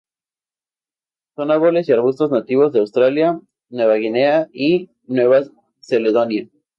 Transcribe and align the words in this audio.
Son 1.35 1.51
árboles 1.51 1.87
y 1.87 1.91
arbustos 1.91 2.31
nativos 2.31 2.73
de 2.73 2.79
Australia, 2.79 3.39
Nueva 3.69 3.93
Guinea 3.97 4.47
y 4.51 4.89
Nueva 5.05 5.41
Caledonia. 5.87 6.49